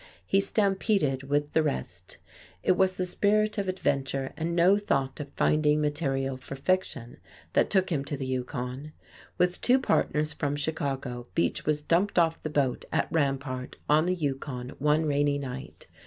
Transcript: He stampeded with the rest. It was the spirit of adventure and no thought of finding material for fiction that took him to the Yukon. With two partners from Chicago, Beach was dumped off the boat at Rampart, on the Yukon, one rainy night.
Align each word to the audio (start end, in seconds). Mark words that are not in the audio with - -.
He 0.25 0.41
stampeded 0.41 1.21
with 1.29 1.51
the 1.53 1.61
rest. 1.61 2.17
It 2.63 2.71
was 2.71 2.97
the 2.97 3.05
spirit 3.05 3.59
of 3.59 3.67
adventure 3.67 4.33
and 4.35 4.55
no 4.55 4.75
thought 4.79 5.19
of 5.19 5.31
finding 5.33 5.79
material 5.79 6.37
for 6.37 6.55
fiction 6.55 7.17
that 7.53 7.69
took 7.69 7.91
him 7.91 8.03
to 8.05 8.17
the 8.17 8.25
Yukon. 8.25 8.93
With 9.37 9.61
two 9.61 9.77
partners 9.79 10.33
from 10.33 10.55
Chicago, 10.55 11.27
Beach 11.35 11.67
was 11.67 11.83
dumped 11.83 12.17
off 12.17 12.41
the 12.41 12.49
boat 12.49 12.83
at 12.91 13.11
Rampart, 13.11 13.75
on 13.87 14.07
the 14.07 14.15
Yukon, 14.15 14.69
one 14.79 15.05
rainy 15.05 15.37
night. 15.37 15.85